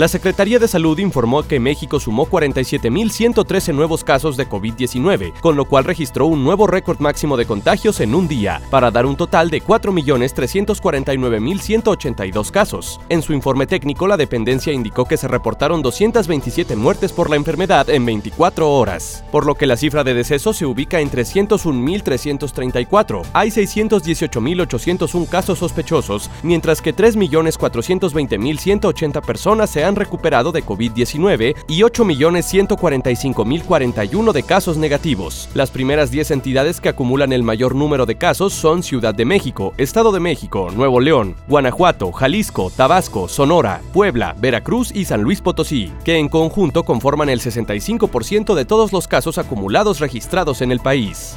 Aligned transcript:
La 0.00 0.08
Secretaría 0.08 0.58
de 0.58 0.66
Salud 0.66 0.98
informó 0.98 1.42
que 1.42 1.60
México 1.60 2.00
sumó 2.00 2.24
47.113 2.24 3.74
nuevos 3.74 4.02
casos 4.02 4.38
de 4.38 4.48
COVID-19, 4.48 5.34
con 5.40 5.56
lo 5.56 5.66
cual 5.66 5.84
registró 5.84 6.24
un 6.24 6.42
nuevo 6.42 6.66
récord 6.66 7.00
máximo 7.00 7.36
de 7.36 7.44
contagios 7.44 8.00
en 8.00 8.14
un 8.14 8.26
día, 8.26 8.62
para 8.70 8.90
dar 8.90 9.04
un 9.04 9.14
total 9.14 9.50
de 9.50 9.62
4.349.182 9.62 12.50
casos. 12.50 12.98
En 13.10 13.20
su 13.20 13.34
informe 13.34 13.66
técnico, 13.66 14.06
la 14.06 14.16
dependencia 14.16 14.72
indicó 14.72 15.04
que 15.04 15.18
se 15.18 15.28
reportaron 15.28 15.82
227 15.82 16.76
muertes 16.76 17.12
por 17.12 17.28
la 17.28 17.36
enfermedad 17.36 17.90
en 17.90 18.06
24 18.06 18.70
horas, 18.70 19.22
por 19.30 19.44
lo 19.44 19.54
que 19.54 19.66
la 19.66 19.76
cifra 19.76 20.02
de 20.02 20.14
decesos 20.14 20.56
se 20.56 20.64
ubica 20.64 21.00
en 21.00 21.10
301.334. 21.10 23.26
Hay 23.34 23.50
618.801 23.50 25.28
casos 25.28 25.58
sospechosos, 25.58 26.30
mientras 26.42 26.80
que 26.80 26.96
3.420.180 26.96 29.20
personas 29.20 29.68
se 29.68 29.84
han 29.84 29.89
recuperado 29.96 30.52
de 30.52 30.64
COVID-19 30.64 31.56
y 31.68 31.80
8.145.041 31.80 34.32
de 34.32 34.42
casos 34.42 34.76
negativos. 34.76 35.48
Las 35.54 35.70
primeras 35.70 36.10
10 36.10 36.32
entidades 36.32 36.80
que 36.80 36.88
acumulan 36.88 37.32
el 37.32 37.42
mayor 37.42 37.74
número 37.74 38.06
de 38.06 38.16
casos 38.16 38.52
son 38.52 38.82
Ciudad 38.82 39.14
de 39.14 39.24
México, 39.24 39.74
Estado 39.76 40.12
de 40.12 40.20
México, 40.20 40.70
Nuevo 40.74 41.00
León, 41.00 41.36
Guanajuato, 41.48 42.12
Jalisco, 42.12 42.70
Tabasco, 42.74 43.28
Sonora, 43.28 43.80
Puebla, 43.92 44.34
Veracruz 44.38 44.90
y 44.94 45.04
San 45.04 45.22
Luis 45.22 45.40
Potosí, 45.40 45.92
que 46.04 46.18
en 46.18 46.28
conjunto 46.28 46.84
conforman 46.84 47.28
el 47.28 47.40
65% 47.40 48.54
de 48.54 48.64
todos 48.64 48.92
los 48.92 49.08
casos 49.08 49.38
acumulados 49.38 50.00
registrados 50.00 50.62
en 50.62 50.72
el 50.72 50.80
país. 50.80 51.36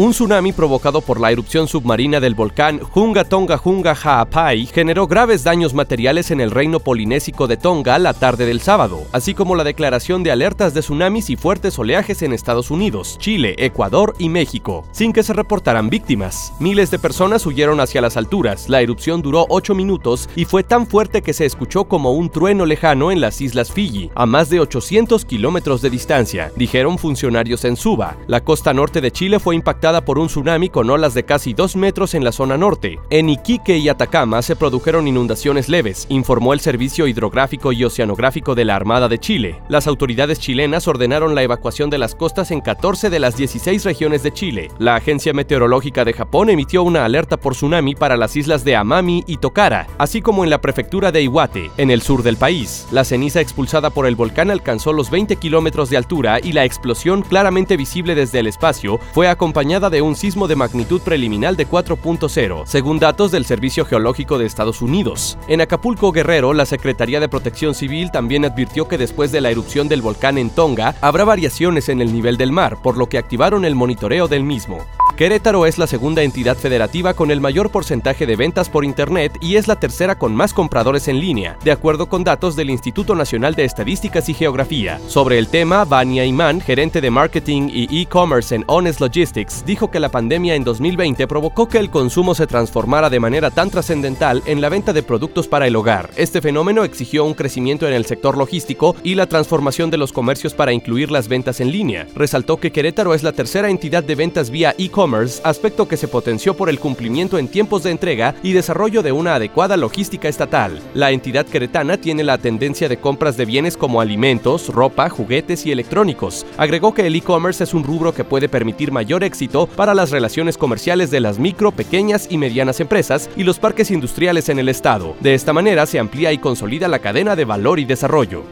Un 0.00 0.12
tsunami 0.12 0.54
provocado 0.54 1.02
por 1.02 1.20
la 1.20 1.30
erupción 1.30 1.68
submarina 1.68 2.20
del 2.20 2.34
volcán 2.34 2.80
Hunga 2.94 3.22
Tonga 3.24 3.60
Hunga 3.62 3.94
Ha'apai 4.02 4.64
generó 4.64 5.06
graves 5.06 5.44
daños 5.44 5.74
materiales 5.74 6.30
en 6.30 6.40
el 6.40 6.50
reino 6.50 6.80
polinésico 6.80 7.46
de 7.46 7.58
Tonga 7.58 7.98
la 7.98 8.14
tarde 8.14 8.46
del 8.46 8.62
sábado, 8.62 9.02
así 9.12 9.34
como 9.34 9.56
la 9.56 9.62
declaración 9.62 10.22
de 10.22 10.30
alertas 10.30 10.72
de 10.72 10.80
tsunamis 10.80 11.28
y 11.28 11.36
fuertes 11.36 11.78
oleajes 11.78 12.22
en 12.22 12.32
Estados 12.32 12.70
Unidos, 12.70 13.18
Chile, 13.18 13.54
Ecuador 13.58 14.14
y 14.18 14.30
México, 14.30 14.86
sin 14.90 15.12
que 15.12 15.22
se 15.22 15.34
reportaran 15.34 15.90
víctimas. 15.90 16.54
Miles 16.60 16.90
de 16.90 16.98
personas 16.98 17.44
huyeron 17.44 17.78
hacia 17.78 18.00
las 18.00 18.16
alturas. 18.16 18.70
La 18.70 18.80
erupción 18.80 19.20
duró 19.20 19.44
8 19.50 19.74
minutos 19.74 20.30
y 20.34 20.46
fue 20.46 20.62
tan 20.64 20.86
fuerte 20.86 21.20
que 21.20 21.34
se 21.34 21.44
escuchó 21.44 21.84
como 21.84 22.12
un 22.12 22.30
trueno 22.30 22.64
lejano 22.64 23.12
en 23.12 23.20
las 23.20 23.42
islas 23.42 23.70
Fiji, 23.70 24.10
a 24.14 24.24
más 24.24 24.48
de 24.48 24.60
800 24.60 25.26
kilómetros 25.26 25.82
de 25.82 25.90
distancia, 25.90 26.52
dijeron 26.56 26.96
funcionarios 26.96 27.66
en 27.66 27.76
Suba. 27.76 28.16
La 28.28 28.40
costa 28.40 28.72
norte 28.72 29.02
de 29.02 29.10
Chile 29.10 29.38
fue 29.38 29.54
impactada 29.54 29.89
por 30.00 30.20
un 30.20 30.28
tsunami 30.28 30.68
con 30.68 30.88
olas 30.88 31.12
de 31.12 31.24
casi 31.24 31.54
2 31.54 31.74
metros 31.74 32.14
en 32.14 32.22
la 32.22 32.30
zona 32.30 32.56
norte. 32.56 33.00
En 33.10 33.28
Iquique 33.28 33.78
y 33.78 33.88
Atacama 33.88 34.40
se 34.42 34.54
produjeron 34.54 35.08
inundaciones 35.08 35.68
leves, 35.68 36.06
informó 36.08 36.52
el 36.52 36.60
Servicio 36.60 37.08
Hidrográfico 37.08 37.72
y 37.72 37.82
Oceanográfico 37.84 38.54
de 38.54 38.64
la 38.64 38.76
Armada 38.76 39.08
de 39.08 39.18
Chile. 39.18 39.60
Las 39.68 39.88
autoridades 39.88 40.38
chilenas 40.38 40.86
ordenaron 40.86 41.34
la 41.34 41.42
evacuación 41.42 41.90
de 41.90 41.98
las 41.98 42.14
costas 42.14 42.52
en 42.52 42.60
14 42.60 43.10
de 43.10 43.18
las 43.18 43.36
16 43.36 43.84
regiones 43.84 44.22
de 44.22 44.32
Chile. 44.32 44.70
La 44.78 44.94
Agencia 44.94 45.32
Meteorológica 45.32 46.04
de 46.04 46.12
Japón 46.12 46.50
emitió 46.50 46.84
una 46.84 47.04
alerta 47.04 47.36
por 47.36 47.54
tsunami 47.54 47.96
para 47.96 48.16
las 48.16 48.36
islas 48.36 48.64
de 48.64 48.76
Amami 48.76 49.24
y 49.26 49.38
Tokara, 49.38 49.88
así 49.98 50.22
como 50.22 50.44
en 50.44 50.50
la 50.50 50.60
prefectura 50.60 51.10
de 51.10 51.22
Iwate, 51.22 51.70
en 51.76 51.90
el 51.90 52.02
sur 52.02 52.22
del 52.22 52.36
país. 52.36 52.86
La 52.92 53.04
ceniza 53.04 53.40
expulsada 53.40 53.90
por 53.90 54.06
el 54.06 54.14
volcán 54.14 54.50
alcanzó 54.50 54.92
los 54.92 55.10
20 55.10 55.36
kilómetros 55.36 55.90
de 55.90 55.96
altura 55.96 56.38
y 56.42 56.52
la 56.52 56.64
explosión 56.64 57.22
claramente 57.22 57.76
visible 57.76 58.14
desde 58.14 58.40
el 58.40 58.46
espacio 58.46 58.98
fue 59.12 59.28
acompañada 59.28 59.69
de 59.78 60.02
un 60.02 60.16
sismo 60.16 60.48
de 60.48 60.56
magnitud 60.56 61.00
preliminar 61.00 61.54
de 61.54 61.68
4.0, 61.68 62.66
según 62.66 62.98
datos 62.98 63.30
del 63.30 63.44
Servicio 63.44 63.84
Geológico 63.84 64.36
de 64.36 64.44
Estados 64.44 64.82
Unidos. 64.82 65.38
En 65.46 65.60
Acapulco 65.60 66.10
Guerrero, 66.10 66.52
la 66.54 66.66
Secretaría 66.66 67.20
de 67.20 67.28
Protección 67.28 67.76
Civil 67.76 68.10
también 68.10 68.44
advirtió 68.44 68.88
que 68.88 68.98
después 68.98 69.30
de 69.30 69.40
la 69.40 69.50
erupción 69.52 69.86
del 69.86 70.02
volcán 70.02 70.38
en 70.38 70.50
Tonga, 70.50 70.96
habrá 71.00 71.22
variaciones 71.22 71.88
en 71.88 72.00
el 72.00 72.12
nivel 72.12 72.36
del 72.36 72.50
mar, 72.50 72.82
por 72.82 72.98
lo 72.98 73.08
que 73.08 73.18
activaron 73.18 73.64
el 73.64 73.76
monitoreo 73.76 74.26
del 74.26 74.42
mismo. 74.42 74.84
Querétaro 75.20 75.66
es 75.66 75.76
la 75.76 75.86
segunda 75.86 76.22
entidad 76.22 76.56
federativa 76.56 77.12
con 77.12 77.30
el 77.30 77.42
mayor 77.42 77.68
porcentaje 77.68 78.24
de 78.24 78.36
ventas 78.36 78.70
por 78.70 78.86
Internet 78.86 79.36
y 79.42 79.56
es 79.56 79.68
la 79.68 79.76
tercera 79.76 80.16
con 80.16 80.34
más 80.34 80.54
compradores 80.54 81.08
en 81.08 81.20
línea, 81.20 81.58
de 81.62 81.72
acuerdo 81.72 82.08
con 82.08 82.24
datos 82.24 82.56
del 82.56 82.70
Instituto 82.70 83.14
Nacional 83.14 83.54
de 83.54 83.66
Estadísticas 83.66 84.30
y 84.30 84.32
Geografía. 84.32 84.98
Sobre 85.08 85.38
el 85.38 85.48
tema, 85.48 85.84
Vania 85.84 86.24
Iman, 86.24 86.62
gerente 86.62 87.02
de 87.02 87.10
marketing 87.10 87.68
y 87.70 88.00
e-commerce 88.00 88.54
en 88.54 88.64
Honest 88.66 89.02
Logistics, 89.02 89.62
dijo 89.66 89.90
que 89.90 90.00
la 90.00 90.08
pandemia 90.08 90.54
en 90.54 90.64
2020 90.64 91.26
provocó 91.26 91.68
que 91.68 91.76
el 91.76 91.90
consumo 91.90 92.34
se 92.34 92.46
transformara 92.46 93.10
de 93.10 93.20
manera 93.20 93.50
tan 93.50 93.68
trascendental 93.68 94.42
en 94.46 94.62
la 94.62 94.70
venta 94.70 94.94
de 94.94 95.02
productos 95.02 95.46
para 95.48 95.66
el 95.66 95.76
hogar. 95.76 96.08
Este 96.16 96.40
fenómeno 96.40 96.82
exigió 96.82 97.26
un 97.26 97.34
crecimiento 97.34 97.86
en 97.86 97.92
el 97.92 98.06
sector 98.06 98.38
logístico 98.38 98.96
y 99.04 99.16
la 99.16 99.26
transformación 99.26 99.90
de 99.90 99.98
los 99.98 100.14
comercios 100.14 100.54
para 100.54 100.72
incluir 100.72 101.10
las 101.10 101.28
ventas 101.28 101.60
en 101.60 101.72
línea. 101.72 102.06
Resaltó 102.14 102.56
que 102.56 102.72
Querétaro 102.72 103.12
es 103.12 103.22
la 103.22 103.32
tercera 103.32 103.68
entidad 103.68 104.02
de 104.02 104.14
ventas 104.14 104.48
vía 104.48 104.74
e-commerce 104.78 105.09
aspecto 105.44 105.88
que 105.88 105.96
se 105.96 106.08
potenció 106.08 106.56
por 106.56 106.68
el 106.68 106.78
cumplimiento 106.78 107.38
en 107.38 107.48
tiempos 107.48 107.82
de 107.82 107.90
entrega 107.90 108.34
y 108.42 108.52
desarrollo 108.52 109.02
de 109.02 109.12
una 109.12 109.34
adecuada 109.34 109.76
logística 109.76 110.28
estatal. 110.28 110.80
La 110.94 111.10
entidad 111.10 111.46
queretana 111.46 111.96
tiene 111.96 112.24
la 112.24 112.38
tendencia 112.38 112.88
de 112.88 112.98
compras 112.98 113.36
de 113.36 113.44
bienes 113.44 113.76
como 113.76 114.00
alimentos, 114.00 114.68
ropa, 114.68 115.08
juguetes 115.08 115.66
y 115.66 115.72
electrónicos. 115.72 116.46
Agregó 116.56 116.94
que 116.94 117.06
el 117.06 117.16
e-commerce 117.16 117.64
es 117.64 117.74
un 117.74 117.84
rubro 117.84 118.14
que 118.14 118.24
puede 118.24 118.48
permitir 118.48 118.92
mayor 118.92 119.24
éxito 119.24 119.66
para 119.66 119.94
las 119.94 120.10
relaciones 120.10 120.56
comerciales 120.56 121.10
de 121.10 121.20
las 121.20 121.38
micro, 121.38 121.72
pequeñas 121.72 122.26
y 122.30 122.38
medianas 122.38 122.80
empresas 122.80 123.28
y 123.36 123.44
los 123.44 123.58
parques 123.58 123.90
industriales 123.90 124.48
en 124.48 124.58
el 124.58 124.68
estado. 124.68 125.16
De 125.20 125.34
esta 125.34 125.52
manera 125.52 125.86
se 125.86 125.98
amplía 125.98 126.32
y 126.32 126.38
consolida 126.38 126.88
la 126.88 127.00
cadena 127.00 127.36
de 127.36 127.44
valor 127.44 127.78
y 127.80 127.84
desarrollo. 127.84 128.44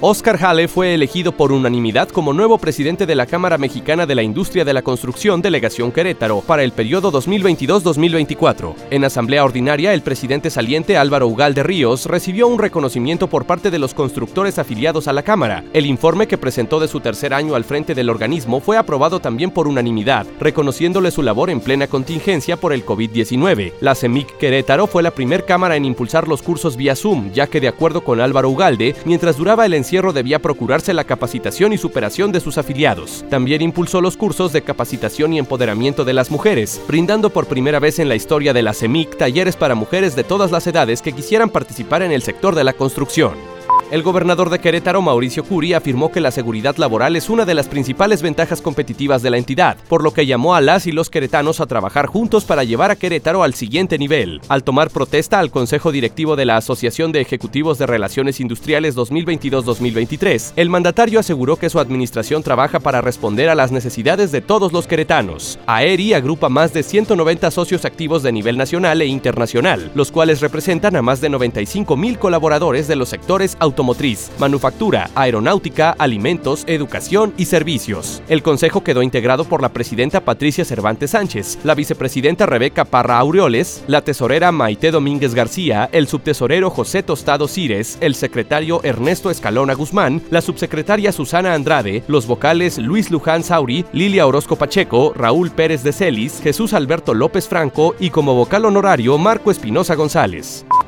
Oscar 0.00 0.38
Hale 0.44 0.68
fue 0.68 0.92
elegido 0.92 1.32
por 1.32 1.52
unanimidad 1.52 2.08
como 2.08 2.32
nuevo 2.32 2.58
presidente 2.58 3.06
de 3.06 3.14
la 3.14 3.26
Cámara 3.26 3.58
Mexicana 3.58 4.06
de 4.06 4.14
la 4.14 4.22
Industria 4.22 4.64
de 4.64 4.74
la 4.74 4.82
Construcción 4.82 5.40
Delegación 5.40 5.92
Querétaro 5.92 6.40
para 6.40 6.62
el 6.62 6.72
periodo 6.72 7.12
2022-2024. 7.12 8.74
En 8.90 9.04
asamblea 9.04 9.44
ordinaria, 9.44 9.94
el 9.94 10.02
presidente 10.02 10.50
saliente 10.50 10.96
Álvaro 10.96 11.28
Ugal 11.28 11.54
de 11.54 11.62
Ríos 11.62 12.06
recibió 12.06 12.48
un 12.48 12.58
reconocimiento 12.58 13.28
por 13.28 13.46
parte 13.46 13.70
de 13.70 13.78
los 13.78 13.94
constructores 13.94 14.58
afiliados 14.58 15.08
a 15.08 15.12
la 15.12 15.22
Cámara. 15.22 15.64
El 15.72 15.86
informe 15.86 16.26
que 16.26 16.38
presentó 16.38 16.80
de 16.80 16.88
su 16.88 17.00
tercer 17.00 17.32
año 17.32 17.54
al 17.54 17.64
frente 17.64 17.94
del 17.94 18.10
organismo 18.10 18.60
fue 18.60 18.76
aprobado 18.76 19.20
también 19.20 19.50
por 19.50 19.68
unanimidad, 19.68 20.26
reconociéndole 20.40 21.12
su 21.12 21.22
labor 21.22 21.50
en 21.50 21.60
plena 21.60 21.86
contingencia 21.86 22.56
por 22.56 22.72
el 22.72 22.84
COVID-19. 22.84 23.74
La 23.80 23.94
CEMIC 23.94 24.38
Querétaro 24.38 24.86
fue 24.86 25.02
la 25.02 25.12
primer 25.12 25.44
cámara 25.44 25.76
en 25.76 25.84
impulsar 25.84 26.26
los 26.26 26.42
cursos 26.42 26.76
vía 26.76 26.96
Zoom, 26.96 27.32
ya 27.32 27.46
que 27.46 27.60
de 27.60 27.68
acuerdo 27.68 28.02
con 28.02 28.20
Álvaro 28.20 28.50
Ugalde, 28.50 28.96
mientras 29.04 29.36
duraba 29.36 29.64
el 29.64 29.83
encierro 29.84 30.14
debía 30.14 30.40
procurarse 30.40 30.94
la 30.94 31.04
capacitación 31.04 31.74
y 31.74 31.78
superación 31.78 32.32
de 32.32 32.40
sus 32.40 32.56
afiliados. 32.56 33.24
También 33.28 33.60
impulsó 33.60 34.00
los 34.00 34.16
cursos 34.16 34.52
de 34.52 34.62
capacitación 34.62 35.34
y 35.34 35.38
empoderamiento 35.38 36.04
de 36.04 36.14
las 36.14 36.30
mujeres, 36.30 36.80
brindando 36.88 37.30
por 37.30 37.46
primera 37.46 37.78
vez 37.78 37.98
en 37.98 38.08
la 38.08 38.16
historia 38.16 38.52
de 38.52 38.62
la 38.62 38.72
CEMIC 38.72 39.18
talleres 39.18 39.56
para 39.56 39.74
mujeres 39.74 40.16
de 40.16 40.24
todas 40.24 40.50
las 40.50 40.66
edades 40.66 41.02
que 41.02 41.12
quisieran 41.12 41.50
participar 41.50 42.02
en 42.02 42.12
el 42.12 42.22
sector 42.22 42.54
de 42.54 42.64
la 42.64 42.72
construcción. 42.72 43.53
El 43.94 44.02
gobernador 44.02 44.50
de 44.50 44.58
Querétaro, 44.58 45.02
Mauricio 45.02 45.44
Curi, 45.44 45.72
afirmó 45.72 46.10
que 46.10 46.20
la 46.20 46.32
seguridad 46.32 46.76
laboral 46.78 47.14
es 47.14 47.30
una 47.30 47.44
de 47.44 47.54
las 47.54 47.68
principales 47.68 48.22
ventajas 48.22 48.60
competitivas 48.60 49.22
de 49.22 49.30
la 49.30 49.38
entidad, 49.38 49.76
por 49.88 50.02
lo 50.02 50.12
que 50.12 50.26
llamó 50.26 50.56
a 50.56 50.60
las 50.60 50.88
y 50.88 50.90
los 50.90 51.10
queretanos 51.10 51.60
a 51.60 51.66
trabajar 51.66 52.06
juntos 52.06 52.44
para 52.44 52.64
llevar 52.64 52.90
a 52.90 52.96
Querétaro 52.96 53.44
al 53.44 53.54
siguiente 53.54 53.96
nivel. 53.96 54.40
Al 54.48 54.64
tomar 54.64 54.90
protesta 54.90 55.38
al 55.38 55.52
Consejo 55.52 55.92
Directivo 55.92 56.34
de 56.34 56.44
la 56.44 56.56
Asociación 56.56 57.12
de 57.12 57.20
Ejecutivos 57.20 57.78
de 57.78 57.86
Relaciones 57.86 58.40
Industriales 58.40 58.96
2022-2023, 58.96 60.54
el 60.56 60.70
mandatario 60.70 61.20
aseguró 61.20 61.54
que 61.54 61.70
su 61.70 61.78
administración 61.78 62.42
trabaja 62.42 62.80
para 62.80 63.00
responder 63.00 63.48
a 63.48 63.54
las 63.54 63.70
necesidades 63.70 64.32
de 64.32 64.40
todos 64.40 64.72
los 64.72 64.88
queretanos. 64.88 65.56
AERI 65.66 66.14
agrupa 66.14 66.48
más 66.48 66.72
de 66.72 66.82
190 66.82 67.48
socios 67.52 67.84
activos 67.84 68.24
de 68.24 68.32
nivel 68.32 68.58
nacional 68.58 69.00
e 69.02 69.06
internacional, 69.06 69.92
los 69.94 70.10
cuales 70.10 70.40
representan 70.40 70.96
a 70.96 71.02
más 71.02 71.20
de 71.20 71.28
95 71.28 71.96
mil 71.96 72.18
colaboradores 72.18 72.88
de 72.88 72.96
los 72.96 73.10
sectores 73.10 73.56
automovilísticos 73.60 73.83
automotriz, 73.84 74.30
manufactura, 74.38 75.10
aeronáutica, 75.14 75.94
alimentos, 75.98 76.64
educación 76.66 77.34
y 77.36 77.44
servicios. 77.44 78.22
El 78.28 78.42
consejo 78.42 78.82
quedó 78.82 79.02
integrado 79.02 79.44
por 79.44 79.60
la 79.60 79.74
presidenta 79.74 80.24
Patricia 80.24 80.64
Cervantes 80.64 81.10
Sánchez, 81.10 81.58
la 81.64 81.74
vicepresidenta 81.74 82.46
Rebeca 82.46 82.86
Parra 82.86 83.18
Aureoles, 83.18 83.84
la 83.86 84.00
tesorera 84.00 84.52
Maite 84.52 84.90
Domínguez 84.90 85.34
García, 85.34 85.90
el 85.92 86.08
subtesorero 86.08 86.70
José 86.70 87.02
Tostado 87.02 87.46
Cires, 87.46 87.98
el 88.00 88.14
secretario 88.14 88.80
Ernesto 88.84 89.30
Escalona 89.30 89.74
Guzmán, 89.74 90.22
la 90.30 90.40
subsecretaria 90.40 91.12
Susana 91.12 91.52
Andrade, 91.52 92.02
los 92.08 92.26
vocales 92.26 92.78
Luis 92.78 93.10
Luján 93.10 93.42
Sauri, 93.42 93.84
Lilia 93.92 94.26
Orozco 94.26 94.56
Pacheco, 94.56 95.12
Raúl 95.14 95.50
Pérez 95.50 95.82
de 95.82 95.92
Celis, 95.92 96.40
Jesús 96.42 96.72
Alberto 96.72 97.12
López 97.12 97.48
Franco 97.48 97.94
y 98.00 98.08
como 98.08 98.34
vocal 98.34 98.64
honorario 98.64 99.18
Marco 99.18 99.50
Espinosa 99.50 99.94
González. 99.94 100.64